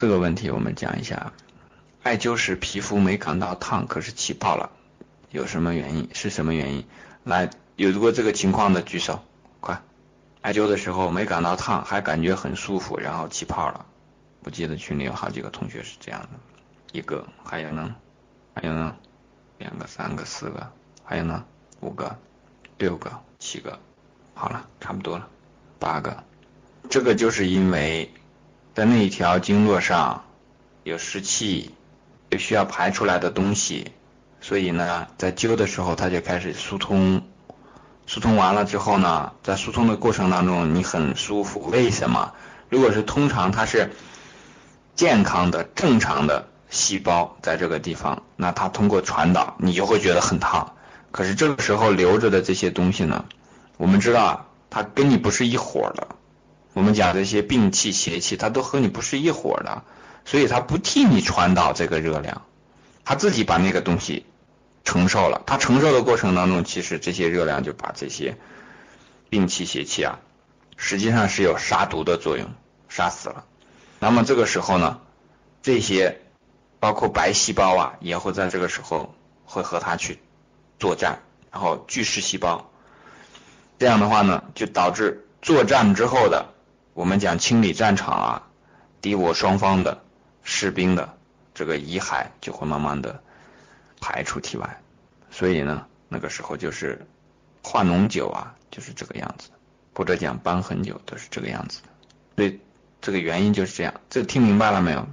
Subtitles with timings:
[0.00, 1.30] 这个问题我们讲一下。
[2.02, 4.70] 艾灸时皮肤没感到烫，可是起泡了，
[5.30, 6.08] 有什么原因？
[6.14, 6.86] 是什么原因？
[7.22, 9.22] 来，有过这个情况的举手，
[9.60, 9.82] 快！
[10.40, 13.84] 艾灸的时候没感到烫，还感觉很舒服，然后起泡了。
[14.42, 16.28] 我记得群里有好几个同学是这样的，
[16.92, 17.94] 一个，还有呢？
[18.54, 18.96] 还有呢？
[19.58, 20.72] 两个、三个、四个，
[21.04, 21.44] 还有呢？
[21.80, 22.16] 五个、
[22.78, 23.78] 六个、七个，
[24.32, 25.28] 好了，差不多了，
[25.78, 26.24] 八个。
[26.88, 28.10] 这个就是因为
[28.74, 30.24] 在那一条经络上
[30.84, 31.74] 有湿气。
[32.32, 33.90] 有需要排出来的东西，
[34.40, 37.22] 所以呢，在灸的时候，它就开始疏通，
[38.06, 41.58] 疏通完了之后呢，在疏通的过程当中，你很舒服。
[41.72, 42.32] 为什么？
[42.68, 43.90] 如果是通常它是
[44.94, 50.74] 健康的、正常的细胞在这个地方，那它通过传导，你就会觉得很烫。
[51.10, 53.24] 可是这个时候留着的这些东西呢，
[53.76, 56.06] 我们知道啊，它跟你不是一伙的。
[56.72, 59.82] 我们讲这些病气邪气，它都和你不是一伙的。
[60.26, 62.42] 所以它不替你传导这个热量，
[63.04, 64.26] 它自己把那个东西
[64.84, 65.42] 承受了。
[65.46, 68.36] 它承受的过程当中，其实这些热量就把这些
[69.30, 70.20] 病气邪气啊，
[70.76, 72.50] 实际上是有杀毒的作用，
[72.88, 73.46] 杀死了。
[73.98, 75.00] 那么这个时候呢，
[75.62, 76.20] 这些
[76.78, 79.14] 包括白细胞啊，也会在这个时候
[79.46, 80.20] 会和它去
[80.78, 82.70] 作战，然后巨噬细胞。
[83.78, 86.52] 这样的话呢，就导致作战之后的
[86.94, 88.48] 我们讲清理战场啊，
[89.00, 90.02] 敌我双方的。
[90.42, 91.16] 士兵的
[91.54, 93.22] 这个遗骸就会慢慢的
[94.00, 94.80] 排出体外，
[95.30, 97.06] 所以呢，那个时候就是
[97.62, 99.50] 化脓酒啊，就是这个样子，
[99.94, 101.88] 或者讲瘢痕酒都是这个样子的，
[102.36, 102.58] 所以
[103.02, 105.06] 这个原因就是这样，这听明白了没有？